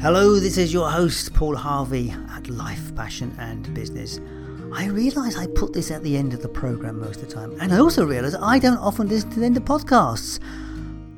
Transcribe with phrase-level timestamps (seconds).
[0.00, 4.18] Hello, this is your host, Paul Harvey at Life, Passion and Business.
[4.72, 7.54] I realise I put this at the end of the programme most of the time,
[7.60, 10.40] and I also realise I don't often listen to the end of podcasts.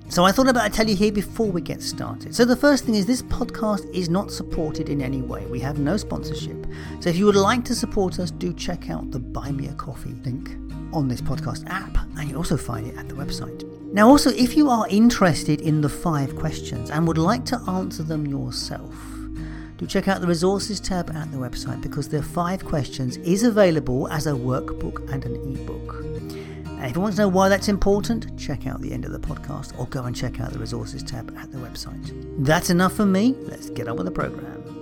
[0.09, 2.35] So I thought about to tell you here before we get started.
[2.35, 5.47] So the first thing is this podcast is not supported in any way.
[5.47, 6.67] We have no sponsorship.
[6.99, 9.75] So if you would like to support us, do check out the Buy Me a
[9.75, 10.57] Coffee link
[10.93, 13.72] on this podcast app, and you'll also find it at the website.
[13.93, 18.03] Now, also, if you are interested in the five questions and would like to answer
[18.03, 18.95] them yourself,
[19.77, 24.09] do check out the resources tab at the website because the five questions is available
[24.09, 25.97] as a workbook and an ebook.
[26.01, 29.21] And if you want to know why that's important, check out the end of the
[29.21, 32.13] podcast or go and check out the resources tab at the website.
[32.45, 33.35] That's enough for me.
[33.43, 34.82] Let's get on with the program.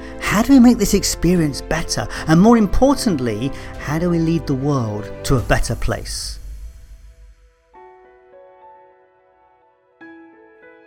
[0.21, 2.07] How do we make this experience better?
[2.27, 6.39] And more importantly, how do we lead the world to a better place?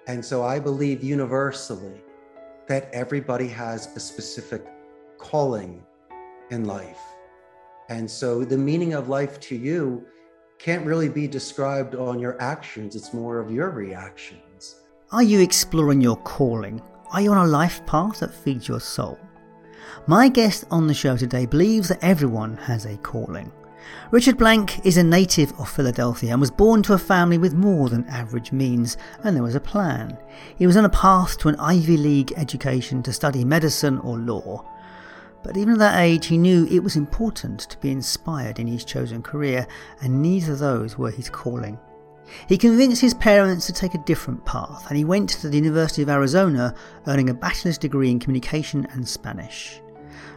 [0.07, 2.03] And so I believe universally
[2.69, 4.65] that everybody has a specific
[5.19, 5.83] calling
[6.51, 7.01] in life.
[7.89, 10.07] And so the meaning of life to you
[10.59, 14.77] can't really be described on your actions, it's more of your reactions.
[15.13, 16.81] Are you exploring your calling?
[17.15, 19.21] Are you on a life path that feeds your soul?
[20.09, 23.53] My guest on the show today believes that everyone has a calling.
[24.11, 27.89] Richard Blank is a native of Philadelphia and was born to a family with more
[27.89, 30.19] than average means, and there was a plan.
[30.57, 34.69] He was on a path to an Ivy League education to study medicine or law.
[35.45, 38.85] But even at that age, he knew it was important to be inspired in his
[38.85, 39.69] chosen career,
[40.01, 41.79] and neither of those were his calling.
[42.49, 46.03] He convinced his parents to take a different path, and he went to the University
[46.03, 46.75] of Arizona,
[47.07, 49.81] earning a bachelor's degree in communication and Spanish.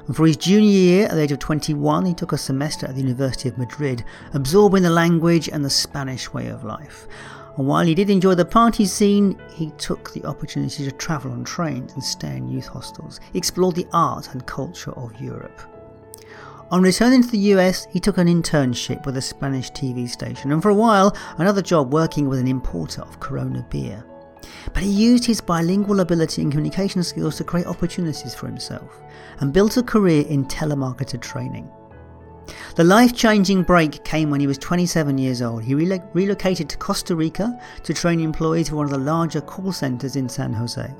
[0.08, 2.96] And for his junior year, at the age of 21, he took a semester at
[2.96, 4.04] the University of Madrid,
[4.34, 7.08] absorbing the language and the Spanish way of life.
[7.58, 11.44] And while he did enjoy the party scene, he took the opportunity to travel on
[11.44, 13.20] trains and stay in youth hostels.
[13.34, 15.62] He explored the art and culture of Europe.
[16.70, 20.62] On returning to the US, he took an internship with a Spanish TV station and
[20.62, 24.04] for a while another job working with an importer of Corona beer.
[24.74, 29.00] But he used his bilingual ability and communication skills to create opportunities for himself
[29.40, 31.70] and built a career in telemarketer training.
[32.76, 35.64] The life changing break came when he was 27 years old.
[35.64, 40.18] He relocated to Costa Rica to train employees for one of the larger call centres
[40.18, 40.94] in San Jose.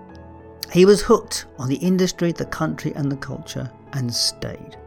[0.72, 4.78] He was hooked on the industry, the country, and the culture and stayed.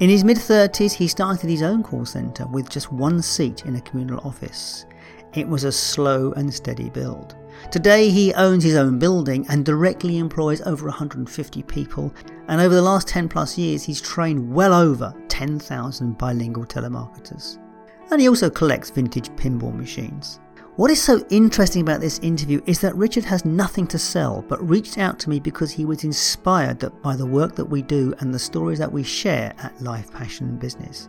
[0.00, 3.76] In his mid 30s, he started his own call centre with just one seat in
[3.76, 4.86] a communal office.
[5.34, 7.36] It was a slow and steady build.
[7.70, 12.12] Today, he owns his own building and directly employs over 150 people.
[12.48, 17.58] And over the last 10 plus years, he's trained well over 10,000 bilingual telemarketers.
[18.10, 20.40] And he also collects vintage pinball machines.
[20.76, 24.68] What is so interesting about this interview is that Richard has nothing to sell but
[24.68, 28.34] reached out to me because he was inspired by the work that we do and
[28.34, 31.08] the stories that we share at Life, Passion and Business.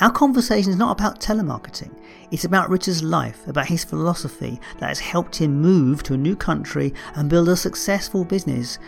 [0.00, 1.92] Our conversation is not about telemarketing,
[2.30, 6.36] it's about Richard's life, about his philosophy that has helped him move to a new
[6.36, 8.78] country and build a successful business,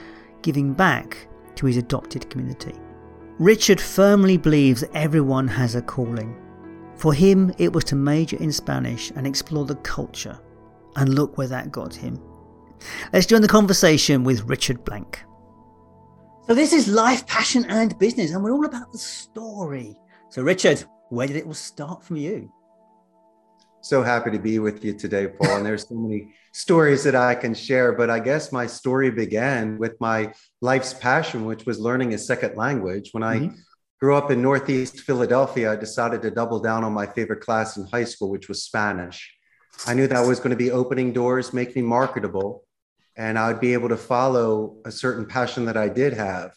[0.43, 1.27] giving back
[1.57, 2.75] to his adopted community.
[3.41, 6.41] Richard firmly believes everyone has a calling
[6.97, 10.39] for him, it was to major in Spanish and explore the culture.
[10.97, 12.21] And look where that got him.
[13.13, 15.25] Let's join the conversation with Richard Blank.
[16.47, 19.97] So, this is life, passion, and business, and we're all about the story.
[20.29, 22.53] So, Richard, where did it all start from you?
[23.81, 25.59] So happy to be with you today, Paul.
[25.59, 29.77] And there's so many stories that I can share, but I guess my story began
[29.77, 30.33] with my
[30.63, 33.11] life's passion, which was learning a second language.
[33.13, 33.55] When I mm-hmm
[34.05, 37.87] grew up in Northeast Philadelphia, I decided to double down on my favorite class in
[37.87, 39.35] high school, which was Spanish.
[39.87, 42.67] I knew that was going to be opening doors, make me marketable,
[43.17, 46.51] and I would be able to follow a certain passion that I did have,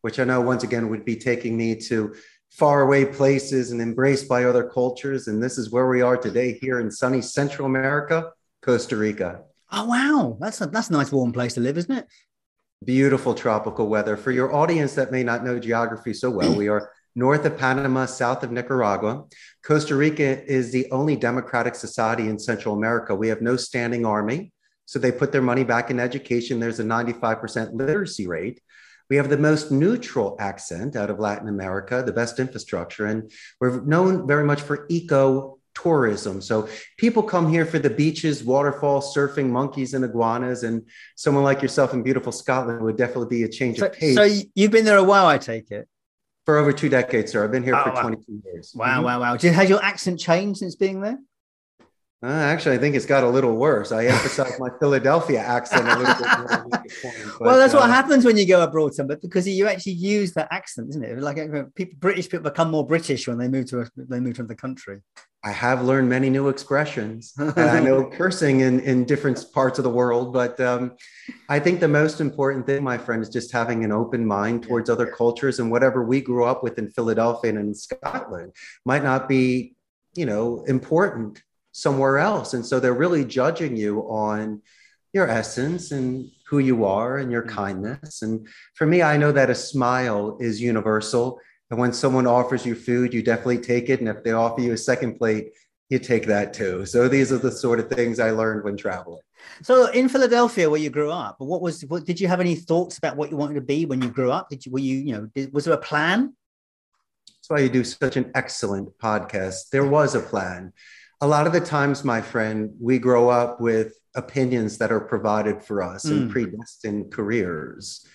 [0.00, 2.14] which I know once again would be taking me to
[2.48, 5.28] faraway places and embraced by other cultures.
[5.28, 8.30] And this is where we are today here in sunny Central America,
[8.62, 9.42] Costa Rica.
[9.70, 12.06] Oh wow, that's a that's a nice warm place to live, isn't it?
[12.82, 14.16] Beautiful tropical weather.
[14.16, 18.06] For your audience that may not know geography so well, we are north of Panama,
[18.06, 19.24] south of Nicaragua.
[19.64, 23.14] Costa Rica is the only democratic society in Central America.
[23.14, 24.52] We have no standing army.
[24.86, 26.60] So they put their money back in education.
[26.60, 28.60] There's a 95% literacy rate.
[29.10, 33.30] We have the most neutral accent out of Latin America, the best infrastructure, and
[33.60, 36.40] we're known very much for eco tourism.
[36.40, 40.62] So people come here for the beaches, waterfalls, surfing, monkeys, and iguanas.
[40.62, 44.14] And someone like yourself in beautiful Scotland would definitely be a change so, of pace.
[44.14, 44.22] So
[44.54, 45.88] you've been there a while, I take it.
[46.46, 47.42] For over two decades, sir.
[47.42, 48.02] I've been here Oh, for wow.
[48.02, 48.72] 22 years.
[48.74, 49.04] Wow, Mhm.
[49.04, 49.38] wow, wow.
[49.38, 51.18] Has your accent changed since being there?
[52.24, 53.92] Uh, actually, I think it's got a little worse.
[53.92, 56.46] I emphasize my Philadelphia accent a little bit more.
[56.46, 59.06] to make a point, well, but, that's what uh, happens when you go abroad, some,
[59.06, 61.18] but because you actually use that accent, isn't it?
[61.18, 61.36] Like
[61.74, 64.54] people, British people become more British when they move to a, they move to the
[64.54, 65.00] country.
[65.44, 69.84] I have learned many new expressions, and I know cursing in, in different parts of
[69.84, 70.32] the world.
[70.32, 70.92] But um,
[71.50, 74.88] I think the most important thing, my friend, is just having an open mind towards
[74.88, 78.52] other cultures, and whatever we grew up with in Philadelphia and in Scotland
[78.86, 79.76] might not be,
[80.14, 81.42] you know, important
[81.72, 82.54] somewhere else.
[82.54, 84.62] And so they're really judging you on
[85.12, 87.48] your essence and who you are and your Mm.
[87.50, 88.22] kindness.
[88.22, 91.38] And for me, I know that a smile is universal.
[91.74, 93.98] And when someone offers you food, you definitely take it.
[93.98, 95.54] And if they offer you a second plate,
[95.88, 96.86] you take that too.
[96.86, 99.22] So these are the sort of things I learned when traveling.
[99.60, 102.96] So in Philadelphia, where you grew up, what was what did you have any thoughts
[102.98, 104.50] about what you wanted to be when you grew up?
[104.50, 106.36] Did you were you you know did, was there a plan?
[107.26, 109.70] That's why you do such an excellent podcast.
[109.72, 110.72] There was a plan.
[111.22, 115.60] A lot of the times, my friend, we grow up with opinions that are provided
[115.60, 116.30] for us and Mm.
[116.30, 118.06] predestined careers.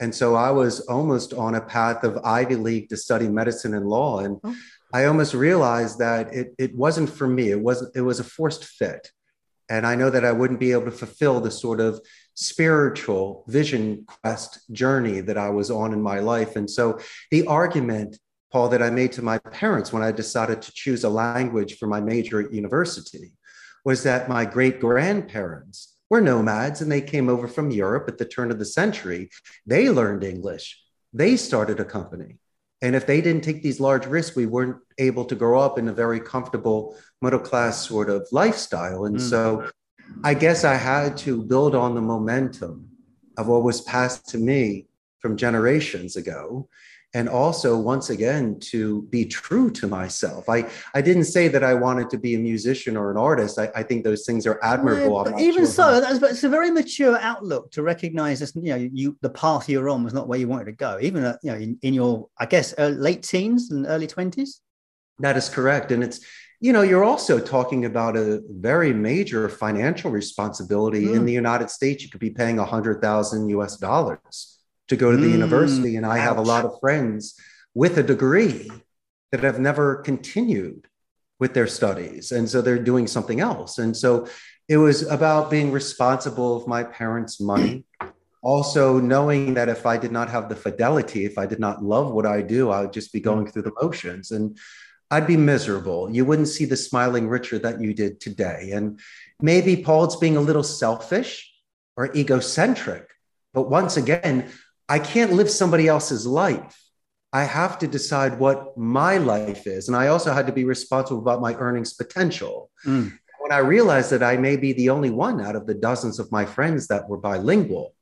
[0.00, 3.86] And so I was almost on a path of Ivy League to study medicine and
[3.86, 4.20] law.
[4.20, 4.54] And Oh.
[4.92, 7.50] I almost realized that it, it wasn't for me.
[7.50, 9.12] It wasn't, it was a forced fit.
[9.68, 12.00] And I know that I wouldn't be able to fulfill the sort of
[12.34, 16.56] spiritual vision quest journey that I was on in my life.
[16.56, 16.98] And so
[17.30, 18.18] the argument,
[18.50, 21.86] Paul, that I made to my parents when I decided to choose a language for
[21.86, 23.32] my major at university
[23.84, 28.24] was that my great grandparents were nomads and they came over from Europe at the
[28.24, 29.30] turn of the century.
[29.66, 30.80] They learned English,
[31.12, 32.38] they started a company.
[32.80, 35.88] And if they didn't take these large risks, we weren't able to grow up in
[35.88, 39.04] a very comfortable middle class sort of lifestyle.
[39.06, 39.30] And Mm.
[39.30, 39.68] so
[40.22, 42.88] I guess I had to build on the momentum
[43.36, 44.86] of what was passed to me
[45.18, 46.68] from generations ago.
[47.14, 50.46] And also, once again, to be true to myself.
[50.46, 53.58] I, I didn't say that I wanted to be a musician or an artist.
[53.58, 55.22] I, I think those things are admirable.
[55.24, 58.54] Yeah, but even sure so, that's, but it's a very mature outlook to recognize this.
[58.54, 60.98] You know, you the path you're on was not where you wanted to go.
[61.00, 64.60] Even uh, you know, in, in your I guess uh, late teens and early twenties.
[65.20, 65.90] That is correct.
[65.92, 66.20] And it's,
[66.60, 71.24] you know, you're also talking about a very major financial responsibility in Mm.
[71.24, 72.04] the United States.
[72.04, 74.57] You could be paying a hundred thousand US dollars
[74.88, 75.96] to go to the Mm, university.
[75.96, 77.34] And I have a lot of friends
[77.74, 78.70] with a degree
[79.30, 80.86] that have never continued
[81.38, 82.32] with their studies.
[82.32, 83.78] And so they're doing something else.
[83.78, 84.26] And so
[84.68, 87.84] it was about being responsible of my parents' money.
[88.40, 92.12] Also, knowing that if I did not have the fidelity, if I did not love
[92.12, 94.30] what I do, I would just be going through the motions.
[94.30, 94.56] And
[95.10, 96.08] I'd be miserable.
[96.08, 98.70] You wouldn't see the smiling Richard that you did today.
[98.72, 99.00] And
[99.42, 101.52] maybe Paul's being a little selfish
[101.96, 103.08] or egocentric.
[103.52, 104.52] But once again,
[104.88, 106.76] I can't live somebody else's life.
[107.32, 109.88] I have to decide what my life is.
[109.88, 112.70] And I also had to be responsible about my earnings potential.
[112.86, 113.12] Mm.
[113.40, 116.32] When I realized that I may be the only one out of the dozens of
[116.32, 117.94] my friends that were bilingual,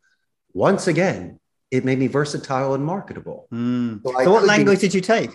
[0.55, 1.41] once again,
[1.73, 3.49] it made me versatile and marketable.
[3.53, 4.01] Mm.
[4.05, 5.31] So So, what could be- language did you take?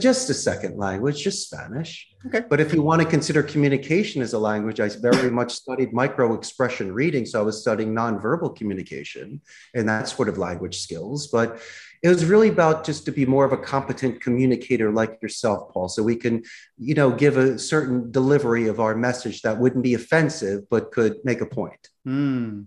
[0.00, 2.08] Just a second language, just Spanish.
[2.26, 2.42] Okay.
[2.48, 6.34] But if you want to consider communication as a language, I very much studied micro
[6.34, 7.24] expression reading.
[7.24, 9.40] So I was studying nonverbal communication
[9.74, 11.28] and that sort of language skills.
[11.28, 11.60] But
[12.02, 15.88] it was really about just to be more of a competent communicator like yourself, Paul.
[15.88, 16.42] So we can,
[16.76, 21.16] you know, give a certain delivery of our message that wouldn't be offensive, but could
[21.24, 21.88] make a point.
[22.06, 22.66] Mm.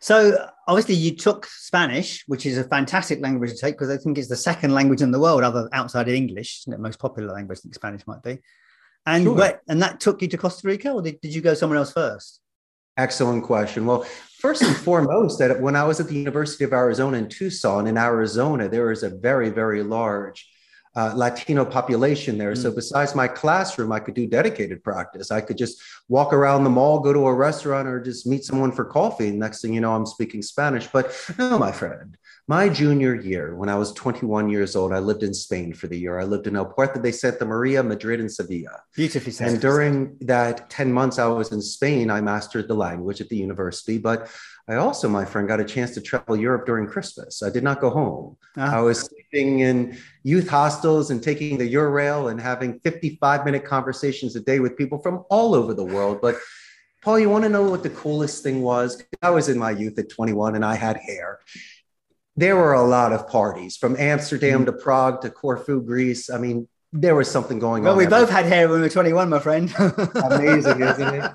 [0.00, 4.18] So obviously you took Spanish, which is a fantastic language to take because I think
[4.18, 6.80] it's the second language in the world, other outside of English, isn't it?
[6.80, 8.38] Most popular language, I think Spanish might be.
[9.06, 9.34] And Sure.
[9.34, 11.92] where, and that took you to Costa Rica, or did, did you go somewhere else
[11.92, 12.40] first?
[12.96, 13.86] Excellent question.
[13.86, 14.02] Well,
[14.38, 17.96] first and foremost, that when I was at the University of Arizona in Tucson, in
[17.96, 20.46] Arizona, there is a very, very large
[20.96, 22.54] uh, Latino population there.
[22.56, 22.74] So Mm.
[22.76, 25.30] besides my classroom, I could do dedicated practice.
[25.30, 28.72] I could just walk around the mall, go to a restaurant, or just meet someone
[28.72, 29.28] for coffee.
[29.28, 30.88] And next thing you know, I'm speaking Spanish.
[30.88, 32.16] But no, my friend,
[32.48, 35.96] my junior year, when I was 21 years old, I lived in Spain for the
[35.96, 36.18] year.
[36.18, 38.82] I lived in El Puerto de Santa Maria, Madrid, and Sevilla.
[38.96, 39.48] Beautifully said.
[39.48, 43.36] And during that 10 months I was in Spain, I mastered the language at the
[43.36, 43.98] university.
[43.98, 44.28] But
[44.68, 47.42] I also, my friend, got a chance to travel Europe during Christmas.
[47.42, 48.36] I did not go home.
[48.56, 48.78] Ah.
[48.78, 54.36] I was sleeping in youth hostels and taking the Eurail and having 55 minute conversations
[54.36, 56.20] a day with people from all over the world.
[56.20, 56.36] But
[57.02, 59.02] Paul, you want to know what the coolest thing was?
[59.22, 61.40] I was in my youth at 21 and I had hair.
[62.36, 64.66] There were a lot of parties from Amsterdam mm.
[64.66, 66.30] to Prague to Corfu, Greece.
[66.30, 67.98] I mean, there was something going well, on.
[67.98, 69.72] Well, we both had hair when we were 21, my friend.
[70.14, 71.30] Amazing, isn't it?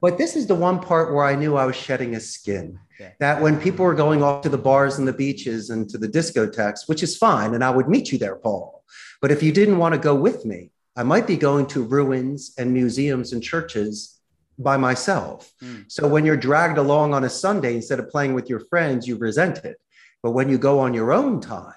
[0.00, 2.78] But this is the one part where I knew I was shedding a skin.
[2.98, 3.10] Yeah.
[3.20, 6.08] That when people were going off to the bars and the beaches and to the
[6.08, 8.84] discotheques, which is fine, and I would meet you there, Paul.
[9.20, 12.54] But if you didn't want to go with me, I might be going to ruins
[12.56, 14.20] and museums and churches
[14.58, 15.52] by myself.
[15.62, 15.90] Mm.
[15.90, 19.16] So when you're dragged along on a Sunday instead of playing with your friends, you
[19.16, 19.76] resent it.
[20.22, 21.74] But when you go on your own time,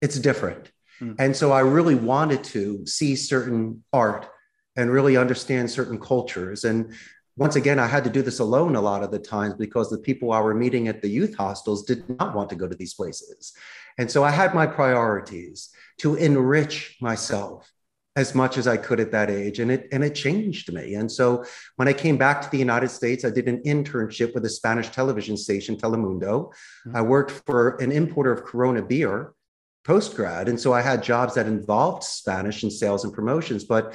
[0.00, 0.70] it's different.
[1.00, 1.16] Mm.
[1.18, 4.28] And so I really wanted to see certain art
[4.76, 6.64] and really understand certain cultures.
[6.64, 6.94] And
[7.36, 9.98] once again, I had to do this alone a lot of the times because the
[9.98, 12.94] people I were meeting at the youth hostels did not want to go to these
[12.94, 13.52] places.
[13.98, 17.70] And so I had my priorities to enrich myself
[18.16, 19.58] as much as I could at that age.
[19.58, 20.94] And it, and it changed me.
[20.94, 21.44] And so
[21.76, 24.88] when I came back to the United States, I did an internship with a Spanish
[24.90, 26.52] television station, Telemundo.
[26.86, 26.96] Mm-hmm.
[26.96, 29.32] I worked for an importer of Corona beer
[29.84, 30.48] post grad.
[30.48, 33.64] And so I had jobs that involved Spanish and sales and promotions.
[33.64, 33.94] But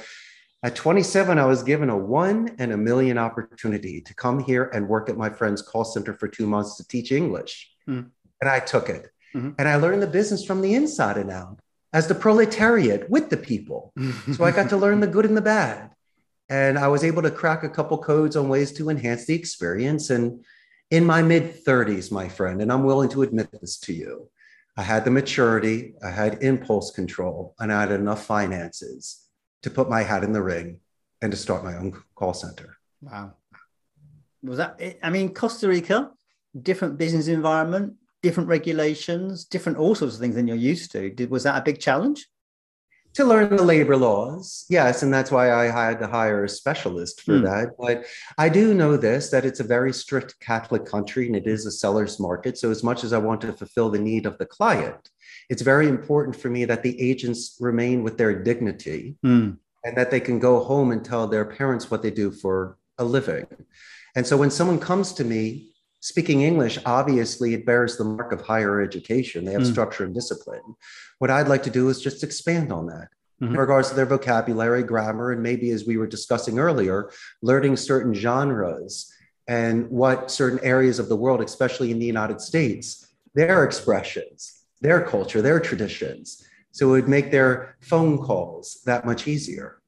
[0.62, 4.88] at 27, I was given a one and a million opportunity to come here and
[4.88, 7.70] work at my friend's call center for two months to teach English.
[7.88, 8.08] Mm-hmm.
[8.40, 9.10] And I took it.
[9.34, 9.50] Mm-hmm.
[9.58, 11.60] And I learned the business from the inside and out
[11.92, 13.92] as the proletariat with the people.
[14.32, 15.90] so I got to learn the good and the bad.
[16.48, 20.10] And I was able to crack a couple codes on ways to enhance the experience.
[20.10, 20.44] And
[20.90, 24.28] in my mid 30s, my friend, and I'm willing to admit this to you,
[24.76, 29.26] I had the maturity, I had impulse control, and I had enough finances
[29.62, 30.80] to put my hat in the ring
[31.20, 32.76] and to start my own call center.
[33.02, 33.34] Wow.
[34.42, 36.10] Was that, I mean, Costa Rica,
[36.62, 41.10] different business environment, different regulations, different all sorts of things than you're used to.
[41.10, 42.26] Did, was that a big challenge?
[43.14, 47.22] To learn the labor laws yes and that's why i had to hire a specialist
[47.22, 47.42] for mm.
[47.42, 48.04] that but
[48.38, 51.70] i do know this that it's a very strict catholic country and it is a
[51.70, 55.10] seller's market so as much as i want to fulfill the need of the client
[55.48, 59.56] it's very important for me that the agents remain with their dignity mm.
[59.84, 63.04] and that they can go home and tell their parents what they do for a
[63.04, 63.46] living
[64.14, 65.69] and so when someone comes to me
[66.00, 69.44] speaking English, obviously, it bears the mark of higher education.
[69.44, 69.70] They have mm.
[69.70, 70.74] structure and discipline.
[71.18, 73.08] What I'd like to do is just expand on that.
[73.40, 73.54] Mm-hmm.
[73.54, 78.12] In regards to their vocabulary, grammar, and maybe as we were discussing earlier, learning certain
[78.12, 79.10] genres
[79.48, 85.02] and what certain areas of the world, especially in the United States, their expressions, their
[85.02, 86.44] culture, their traditions.
[86.72, 89.79] So it would make their phone calls that much easier.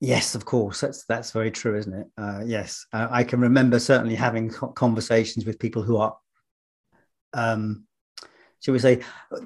[0.00, 0.80] Yes, of course.
[0.80, 2.06] That's that's very true, isn't it?
[2.16, 6.16] Uh, yes, uh, I can remember certainly having conversations with people who are,
[7.34, 7.84] um,
[8.60, 9.02] shall we say,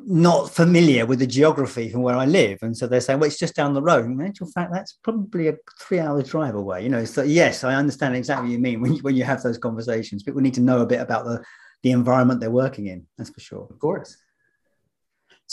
[0.07, 3.39] not familiar with the geography from where I live, and so they're saying, "Well, it's
[3.39, 6.85] just down the road." in actual fact, that's probably a three-hour drive away.
[6.85, 9.43] You know, so yes, I understand exactly what you mean when you, when you have
[9.43, 10.23] those conversations.
[10.23, 11.43] People need to know a bit about the
[11.83, 13.07] the environment they're working in.
[13.19, 13.67] That's for sure.
[13.71, 14.17] Of course.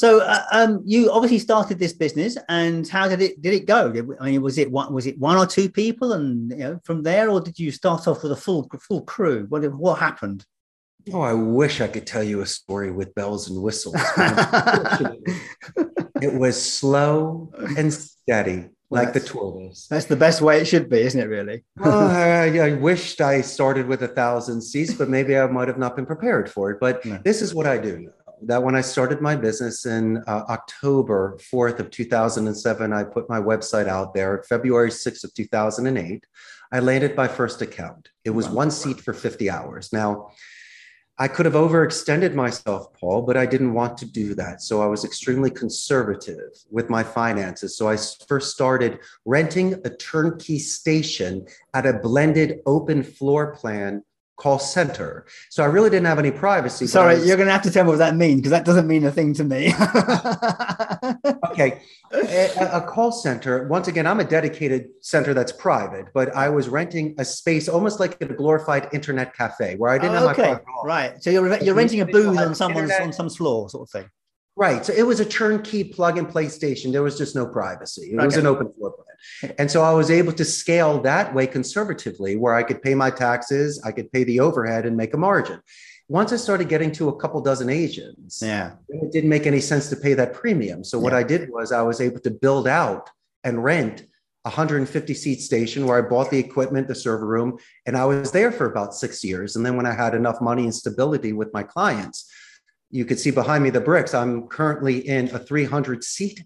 [0.01, 3.93] So uh, um, you obviously started this business, and how did it did it go?
[4.19, 7.03] I mean, was it one was it one or two people, and you know from
[7.03, 9.45] there, or did you start off with a full full crew?
[9.49, 10.43] What what happened?
[11.13, 13.93] Oh, I wish I could tell you a story with bells and whistles.
[16.19, 19.85] it was slow and steady, well, like the tortoise.
[19.87, 21.27] That's the best way it should be, isn't it?
[21.27, 21.63] Really.
[21.77, 25.77] well, I, I, wished I started with a thousand seats, but maybe I might have
[25.77, 26.79] not been prepared for it.
[26.79, 27.19] But no.
[27.23, 28.11] this is what I do
[28.43, 33.39] that when I started my business in uh, October 4th of 2007, I put my
[33.39, 34.43] website out there.
[34.49, 36.25] February 6th of 2008,
[36.71, 38.09] I landed my first account.
[38.25, 39.93] It was one seat for 50 hours.
[39.93, 40.31] Now,
[41.19, 44.63] I could have overextended myself, Paul, but I didn't want to do that.
[44.63, 47.77] So I was extremely conservative with my finances.
[47.77, 51.45] So I first started renting a turnkey station
[51.75, 54.03] at a blended open floor plan
[54.41, 55.27] call center.
[55.51, 56.87] So I really didn't have any privacy.
[56.87, 57.27] Sorry, was...
[57.27, 59.11] you're going to have to tell me what that means because that doesn't mean a
[59.11, 59.67] thing to me.
[61.51, 61.81] okay.
[62.11, 66.69] A, a, call center, once again, I'm a dedicated center that's private, but I was
[66.69, 70.53] renting a space almost like a glorified internet cafe where I didn't oh, have okay.
[70.53, 71.23] my private Right.
[71.23, 73.07] So you're, you're renting a booth on someone's internet.
[73.07, 74.09] on some floor sort of thing.
[74.57, 74.85] Right.
[74.85, 76.91] So it was a turnkey plug and play station.
[76.91, 78.11] There was just no privacy.
[78.11, 78.25] It okay.
[78.25, 79.55] was an open floor plan.
[79.57, 83.11] And so I was able to scale that way conservatively where I could pay my
[83.11, 85.61] taxes, I could pay the overhead and make a margin.
[86.09, 89.87] Once I started getting to a couple dozen agents, yeah, it didn't make any sense
[89.89, 90.83] to pay that premium.
[90.83, 91.19] So what yeah.
[91.19, 93.09] I did was I was able to build out
[93.45, 94.01] and rent
[94.43, 98.31] a 150 seat station where I bought the equipment, the server room, and I was
[98.31, 99.55] there for about six years.
[99.55, 102.29] And then when I had enough money and stability with my clients,
[102.91, 104.13] you could see behind me the bricks.
[104.13, 106.43] I'm currently in a 300 seat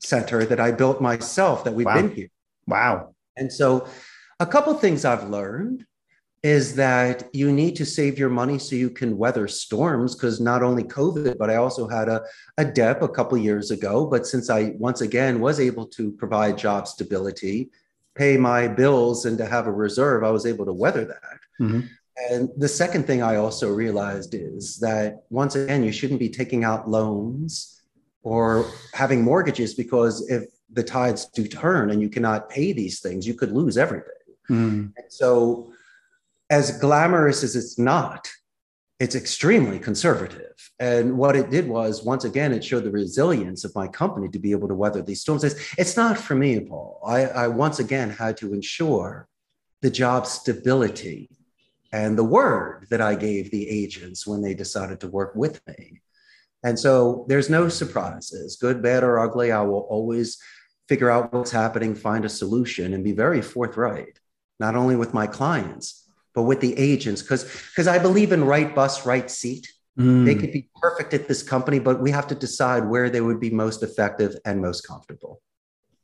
[0.00, 1.94] center that I built myself that we've wow.
[1.94, 2.28] been here.
[2.66, 3.14] Wow.
[3.36, 3.86] And so
[4.40, 5.86] a couple things I've learned.
[6.42, 10.60] is that you need to save your money so you can weather storms because not
[10.62, 12.20] only covid but i also had a,
[12.58, 16.58] a dep a couple years ago but since i once again was able to provide
[16.58, 17.70] job stability
[18.16, 21.86] pay my bills and to have a reserve i was able to weather that mm-hmm.
[22.16, 26.64] And the second thing i also realized is that once again you shouldn't be taking
[26.64, 27.80] out loans
[28.22, 33.26] or having mortgages because if the tides do turn and you cannot pay these things
[33.26, 34.12] you could lose everything
[34.50, 34.92] mm.
[35.08, 35.72] so
[36.52, 38.30] as glamorous as it's not,
[39.00, 40.52] it's extremely conservative.
[40.78, 44.38] And what it did was, once again, it showed the resilience of my company to
[44.38, 45.44] be able to weather these storms.
[45.44, 47.00] It's, it's not for me, Paul.
[47.06, 49.28] I, I once again had to ensure
[49.80, 51.30] the job stability
[51.92, 56.00] and the word that I gave the agents when they decided to work with me.
[56.64, 59.52] And so there's no surprises, good, bad, or ugly.
[59.52, 60.38] I will always
[60.88, 64.18] figure out what's happening, find a solution, and be very forthright,
[64.60, 66.02] not only with my clients,
[66.34, 70.24] but with the agents because because i believe in right bus right seat mm.
[70.24, 73.40] they could be perfect at this company but we have to decide where they would
[73.40, 75.40] be most effective and most comfortable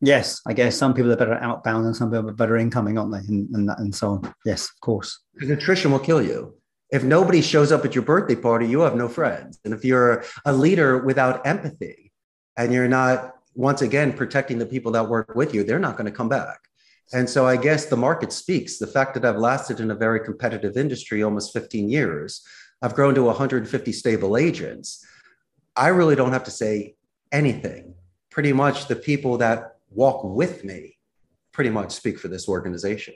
[0.01, 3.13] yes i guess some people are better outbound and some people are better incoming aren't
[3.13, 6.55] they and, and, and so on yes of course because attrition will kill you
[6.91, 10.25] if nobody shows up at your birthday party you have no friends and if you're
[10.45, 12.13] a leader without empathy
[12.57, 16.07] and you're not once again protecting the people that work with you they're not going
[16.07, 16.61] to come back
[17.13, 18.79] and so I guess the market speaks.
[18.79, 22.43] The fact that I've lasted in a very competitive industry almost 15 years,
[22.83, 25.05] I've grown to 150 stable agents.
[25.75, 26.97] I really don't have to say
[27.33, 27.95] anything.
[28.31, 30.97] Pretty much the people that walk with me
[31.53, 33.15] pretty much speak for this organization.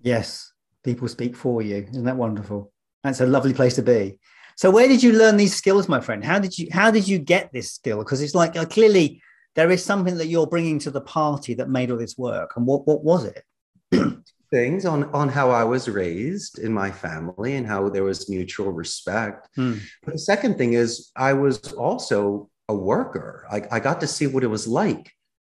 [0.00, 0.52] Yes,
[0.82, 1.86] people speak for you.
[1.90, 2.72] Isn't that wonderful?
[3.04, 4.18] That's a lovely place to be.
[4.56, 6.24] So where did you learn these skills, my friend?
[6.24, 7.98] How did you how did you get this skill?
[7.98, 9.22] Because it's like uh, clearly
[9.54, 12.52] there is something that you're bringing to the party that made all this work.
[12.56, 13.44] And what, what was it?
[14.50, 18.70] Things on, on how I was raised in my family and how there was mutual
[18.70, 19.48] respect.
[19.56, 19.78] Hmm.
[20.04, 23.46] But the second thing is, I was also a worker.
[23.50, 25.12] I, I got to see what it was like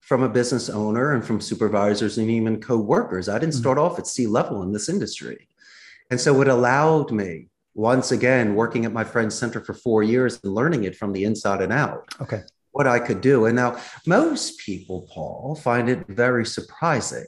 [0.09, 3.29] from a business owner and from supervisors and even co-workers.
[3.29, 3.61] I didn't hmm.
[3.61, 5.47] start off at C level in this industry.
[6.11, 10.39] And so it allowed me once again working at my friend's center for four years
[10.43, 12.09] and learning it from the inside and out.
[12.19, 12.41] Okay
[12.71, 13.45] what I could do.
[13.45, 17.25] And now, most people, Paul, find it very surprising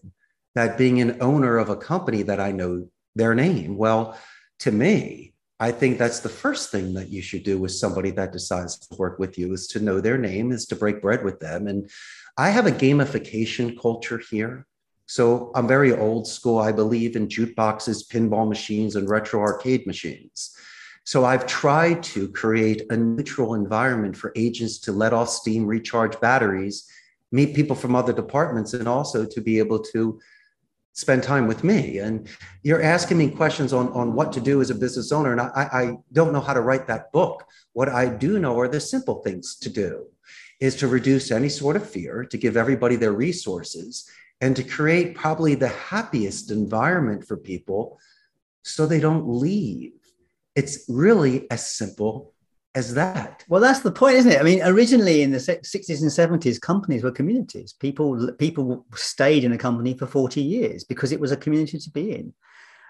[0.56, 3.76] that being an owner of a company that I know their name.
[3.76, 4.18] Well,
[4.60, 5.31] to me,
[5.62, 8.96] I think that's the first thing that you should do with somebody that decides to
[8.96, 11.68] work with you is to know their name, is to break bread with them.
[11.68, 11.88] And
[12.36, 14.66] I have a gamification culture here.
[15.06, 16.58] So I'm very old school.
[16.58, 20.58] I believe in jukeboxes, pinball machines, and retro arcade machines.
[21.04, 26.20] So I've tried to create a neutral environment for agents to let off steam, recharge
[26.20, 26.90] batteries,
[27.32, 30.20] meet people from other departments, and also to be able to
[30.94, 32.00] spend time with me.
[32.00, 32.28] And
[32.64, 35.32] you're asking me questions on, on what to do as a business owner.
[35.32, 37.46] And I, I don't know how to write that book.
[37.74, 40.06] What I do know are the simple things to do
[40.60, 44.10] is to reduce any sort of fear, to give everybody their resources,
[44.42, 48.00] and to create probably the happiest environment for people
[48.64, 49.94] so they don't leave
[50.56, 52.34] it's really as simple
[52.74, 53.44] as that.
[53.50, 54.40] Well, that's the point, isn't it?
[54.40, 57.74] I mean, originally in the 60s and 70s, companies were communities.
[57.74, 61.92] People people stayed in a company for 40 years because it was a community to
[61.92, 62.34] be in.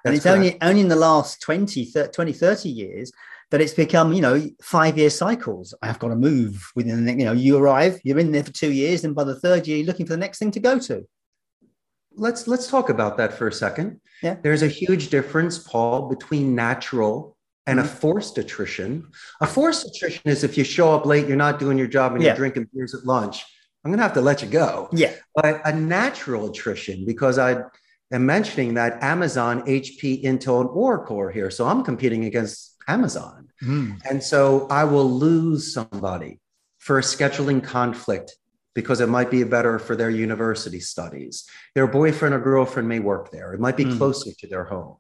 [0.04, 0.38] And that's it's correct.
[0.38, 3.12] only only in the last 20, 30, 20, 30 years
[3.50, 5.74] that it's become, you know, five year cycles.
[5.82, 8.72] I've got to move within the, you know, you arrive, you're in there for two
[8.72, 11.06] years, and by the third year, you're looking for the next thing to go to.
[12.14, 14.00] Let's let's talk about that for a second.
[14.22, 14.36] Yeah.
[14.42, 17.36] There's a huge difference, Paul, between natural
[17.72, 17.96] and a mm-hmm.
[17.96, 19.08] forced attrition.
[19.40, 22.22] A forced attrition is if you show up late, you're not doing your job, and
[22.22, 22.30] yeah.
[22.30, 23.46] you're drinking beers at lunch.
[23.84, 24.90] I'm going to have to let you go.
[24.92, 25.14] Yeah.
[25.34, 27.64] But a natural attrition, because I
[28.12, 31.50] am mentioning that Amazon, HP, Intel, and Oracle are here.
[31.50, 33.48] So I'm competing against Amazon.
[33.64, 34.00] Mm.
[34.08, 36.40] And so I will lose somebody
[36.78, 38.36] for a scheduling conflict
[38.76, 41.46] because it might be better for their university studies.
[41.74, 43.54] Their boyfriend or girlfriend may work there.
[43.54, 43.98] It might be mm.
[43.98, 44.98] closer to their home,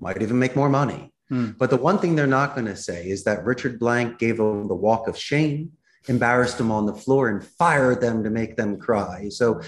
[0.00, 1.12] might even make more money.
[1.30, 1.56] Mm.
[1.58, 4.68] But the one thing they're not going to say is that Richard Blank gave them
[4.68, 5.72] the walk of shame,
[6.08, 9.28] embarrassed them on the floor, and fired them to make them cry.
[9.28, 9.60] So,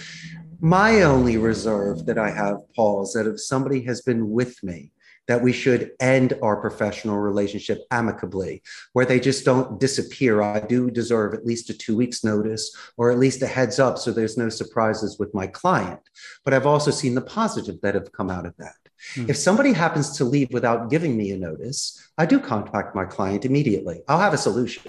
[0.64, 4.92] my only reserve that I have, Paul, is that if somebody has been with me,
[5.28, 10.42] that we should end our professional relationship amicably, where they just don't disappear.
[10.42, 13.98] I do deserve at least a two weeks notice or at least a heads up
[13.98, 16.00] so there's no surprises with my client.
[16.44, 18.74] But I've also seen the positive that have come out of that.
[19.14, 19.26] Hmm.
[19.28, 23.44] If somebody happens to leave without giving me a notice, I do contact my client
[23.44, 24.02] immediately.
[24.08, 24.82] I'll have a solution.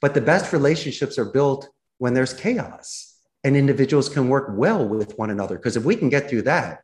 [0.00, 5.16] But the best relationships are built when there's chaos and individuals can work well with
[5.18, 5.56] one another.
[5.56, 6.82] Because if we can get through that,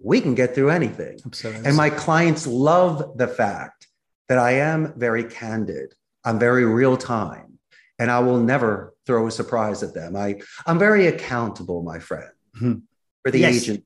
[0.00, 1.18] we can get through anything.
[1.24, 1.66] Absolutely.
[1.66, 3.88] And my clients love the fact
[4.28, 5.94] that I am very candid.
[6.24, 7.58] I'm very real time
[7.98, 10.16] and I will never throw a surprise at them.
[10.16, 12.82] I, I'm very accountable, my friend, Mhm.
[13.22, 13.56] for the Yes.
[13.56, 13.84] agent.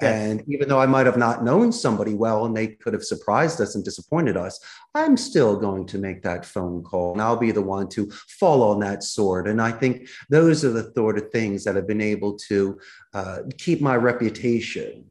[0.00, 0.14] Yes.
[0.30, 3.60] And even though I might have not known somebody well and they could have surprised
[3.60, 4.60] us and disappointed us,
[4.94, 8.08] I'm still going to make that phone call and I'll be the one to
[8.38, 9.48] fall on that sword.
[9.48, 12.78] And I think those are the sort of things that have been able to
[13.12, 15.10] uh, keep my reputation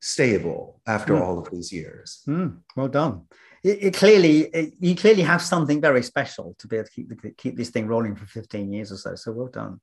[0.00, 1.20] stable after Mm.
[1.22, 2.22] all of these years.
[2.28, 3.22] Mm, well done.
[3.64, 7.08] It, it clearly, it, you clearly have something very special to be able to keep
[7.08, 9.14] the, keep this thing rolling for 15 years or so.
[9.14, 9.80] So well done.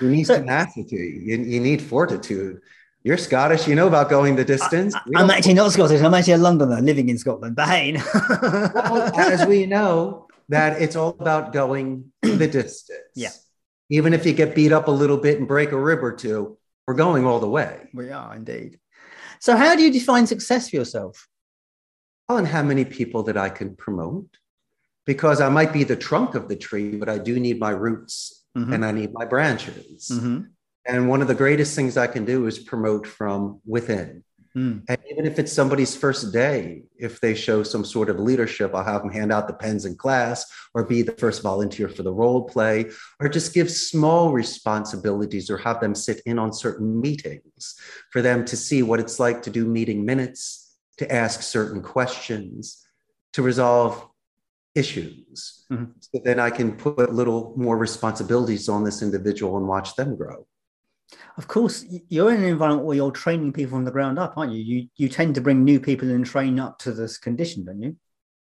[0.00, 2.60] You need So- tenacity, you, you need fortitude.
[3.04, 4.94] You're Scottish, you know about going the distance.
[5.06, 6.00] We I'm actually not Scottish.
[6.00, 7.54] I'm actually a Londoner living in Scotland.
[7.54, 7.92] But hey,
[8.74, 12.98] well, as we know, that it's all about going the distance.
[13.14, 13.30] Yeah.
[13.90, 16.56] Even if you get beat up a little bit and break a rib or two,
[16.86, 17.88] we're going all the way.
[17.92, 18.78] we are indeed.
[19.38, 21.28] So, how do you define success for yourself?
[22.28, 24.28] Well, and how many people that I can promote?
[25.04, 28.44] Because I might be the trunk of the tree, but I do need my roots
[28.56, 28.72] Mhm.
[28.74, 30.08] and I need my branches.
[30.10, 30.48] Mhm.
[30.86, 34.22] And one of the greatest things I can do is promote from within.
[34.56, 34.84] Mm.
[34.88, 38.84] And even if it's somebody's first day, if they show some sort of leadership, I'll
[38.84, 42.12] have them hand out the pens in class or be the first volunteer for the
[42.12, 47.74] role play or just give small responsibilities or have them sit in on certain meetings
[48.12, 52.86] for them to see what it's like to do meeting minutes, to ask certain questions,
[53.32, 54.08] to resolve
[54.76, 55.64] issues.
[55.70, 55.94] Mhm.
[56.00, 60.46] So then I can put little more responsibilities on this individual and watch them grow.
[61.36, 64.52] Of course, you're in an environment where you're training people from the ground up, aren't
[64.52, 64.62] you?
[64.62, 67.96] You you tend to bring new people and train up to this condition, don't you?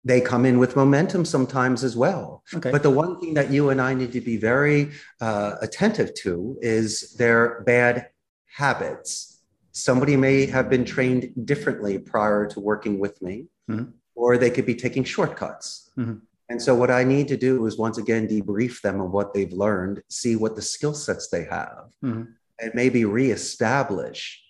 [0.04, 2.42] They come in with momentum sometimes as well.
[2.54, 2.70] Okay.
[2.70, 6.56] But the one thing that you and I need to be very uh, attentive to
[6.62, 8.08] is their bad
[8.46, 9.40] habits.
[9.72, 13.92] Somebody may have been trained differently prior to working with me, Mhm.
[14.14, 15.90] or they could be taking shortcuts.
[15.98, 16.20] Mhm.
[16.48, 19.52] And so, what I need to do is once again debrief them on what they've
[19.52, 22.28] learned, see what the skill sets they have, Mhm.
[22.60, 24.42] And maybe reestablish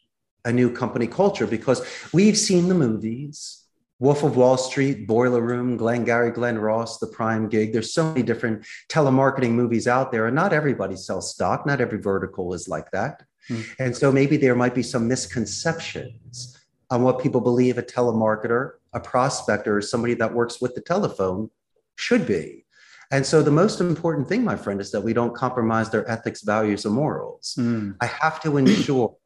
[0.45, 3.59] a new company culture because we've seen the movies
[4.01, 7.73] Wolf of Wall Street, Boiler Room, Glengarry Glen Ross, The Prime Gig.
[7.73, 11.67] There's so many different telemarketing movies out there, and not everybody sells stock.
[11.67, 13.25] Not every vertical is like that.
[13.49, 13.63] Hmm.
[13.81, 16.57] And so maybe there might be some misconceptions
[16.91, 21.51] on what people believe a telemarketer, a prospector, or somebody that works with the telephone
[21.97, 22.65] should be.
[23.11, 26.43] And so the most important thing, my friend, is that we don't compromise their ethics,
[26.43, 27.55] values, and morals.
[27.59, 27.97] Mm.
[28.01, 29.17] I have to ensure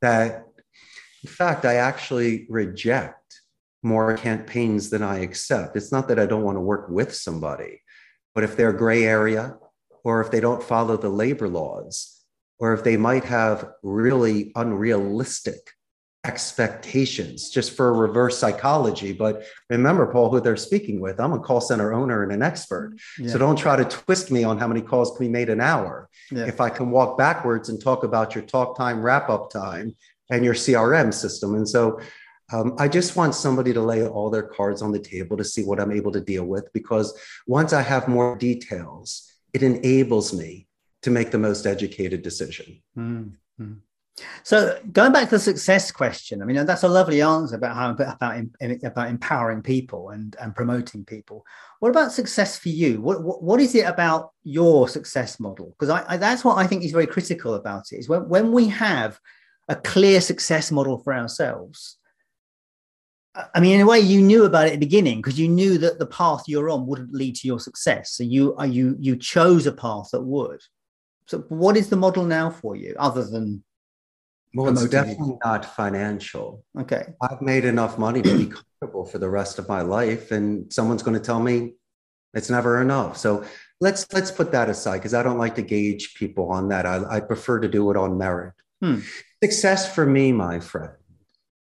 [0.00, 0.46] that,
[1.24, 3.40] in fact, I actually reject
[3.82, 5.76] more campaigns than I accept.
[5.76, 7.82] It's not that I don't want to work with somebody,
[8.34, 9.56] but if they're gray area,
[10.04, 12.22] or if they don't follow the labor laws,
[12.60, 15.72] or if they might have really unrealistic
[16.26, 19.12] expectations just for reverse psychology.
[19.12, 22.96] But remember, Paul, who they're speaking with, I'm a call center owner and an expert.
[23.18, 23.30] Yeah.
[23.30, 26.08] So don't try to twist me on how many calls can be made an hour
[26.30, 26.46] yeah.
[26.46, 29.94] if I can walk backwards and talk about your talk time, wrap up time,
[30.30, 31.54] and your CRM system.
[31.54, 32.00] And so
[32.52, 35.64] um, I just want somebody to lay all their cards on the table to see
[35.64, 40.66] what I'm able to deal with because once I have more details, it enables me
[41.02, 42.82] to make the most educated decision.
[42.96, 43.78] Mm, mm.
[44.44, 47.90] So going back to the success question, I mean that's a lovely answer about how
[47.90, 48.36] about
[48.84, 51.44] about empowering people and and promoting people.
[51.80, 53.00] What about success for you?
[53.00, 55.74] What what, what is it about your success model?
[55.78, 57.96] Because I, I that's what I think is very critical about it.
[57.96, 59.20] Is when when we have
[59.68, 61.98] a clear success model for ourselves.
[63.54, 65.76] I mean, in a way, you knew about it at the beginning because you knew
[65.78, 68.12] that the path you're on wouldn't lead to your success.
[68.12, 70.62] So you uh, you you chose a path that would.
[71.26, 73.62] So, what is the model now for you, other than
[74.56, 76.64] Well, it's definitely not financial.
[76.80, 77.04] okay?
[77.20, 78.46] I've made enough money to be
[78.80, 81.74] comfortable for the rest of my life, and someone's going to tell me
[82.34, 83.16] it's never enough.
[83.18, 83.44] So
[83.80, 86.86] let's let's put that aside because I don't like to gauge people on that.
[86.86, 88.54] I, I prefer to do it on merit.
[88.82, 89.00] Hmm.
[89.42, 90.92] Success for me, my friend,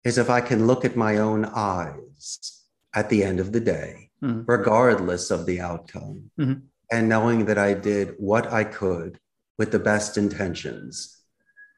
[0.03, 2.61] is if I can look at my own eyes
[2.93, 4.45] at the end of the day, Mhm.
[4.47, 6.61] regardless of the outcome, Mhm.
[6.91, 9.19] and knowing that I did what I could
[9.57, 11.14] with the best intentions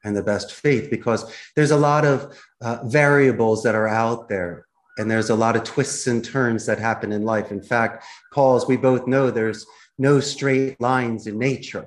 [0.04, 4.66] and the best faith, because there's a lot of uh, variables that are out there.
[4.98, 7.52] And there's a lot of twists and turns that happen in life.
[7.52, 9.64] In fact, Paul, as we both know, there's
[9.96, 11.86] no straight lines in nature.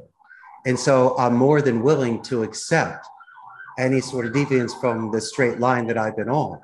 [0.65, 3.05] And so I'm more than willing to accept
[3.77, 6.59] any sort of deviance from the straight line that I've been on.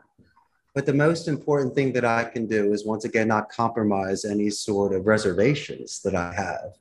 [0.76, 4.50] But the most important thing that I can do is once again not compromise any
[4.52, 6.74] sort of reservations that I have,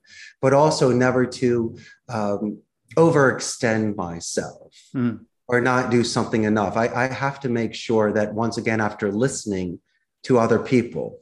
[0.43, 2.59] but also never to um,
[2.97, 4.73] overextend myself.
[4.95, 5.25] Mm.
[5.49, 6.77] or not do something enough.
[6.77, 9.79] I, I have to make sure that once again, after listening
[10.25, 11.21] to other people,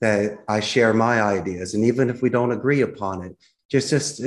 [0.00, 1.74] that I share my ideas.
[1.74, 3.36] And even if we don't agree upon it,
[3.70, 4.20] just, just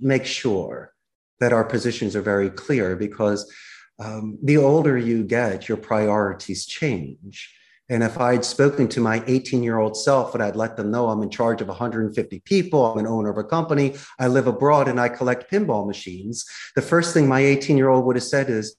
[0.00, 0.92] make sure
[1.40, 3.50] that our positions are very clear because
[3.98, 7.54] um, the older you get, your priorities change.
[7.88, 11.08] And if I'd spoken to my 18 year old self and I'd let them know
[11.08, 14.88] I'm in charge of 150 people, I'm an owner of a company, I live abroad
[14.88, 18.48] and I collect pinball machines, the first thing my 18 year old would have said
[18.48, 18.76] is,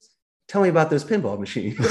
[0.49, 1.77] Tell me about those pinball machines.